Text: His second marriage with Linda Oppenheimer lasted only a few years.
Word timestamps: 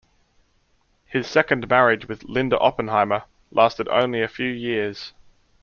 His 1.05 1.27
second 1.27 1.69
marriage 1.69 2.07
with 2.07 2.23
Linda 2.23 2.57
Oppenheimer 2.57 3.25
lasted 3.51 3.87
only 3.89 4.23
a 4.23 4.27
few 4.27 4.49
years. 4.49 5.13